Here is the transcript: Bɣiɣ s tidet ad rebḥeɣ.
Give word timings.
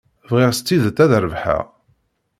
Bɣiɣ 0.29 0.51
s 0.53 0.59
tidet 0.61 0.97
ad 1.03 1.11
rebḥeɣ. 1.23 1.65